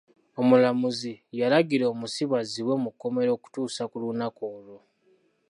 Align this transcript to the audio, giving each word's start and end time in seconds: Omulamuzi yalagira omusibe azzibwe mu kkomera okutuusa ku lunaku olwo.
Omulamuzi 0.39 1.13
yalagira 1.39 1.85
omusibe 1.93 2.33
azzibwe 2.41 2.75
mu 2.83 2.89
kkomera 2.93 3.31
okutuusa 3.37 3.83
ku 3.91 3.95
lunaku 4.03 4.41
olwo. 4.53 4.79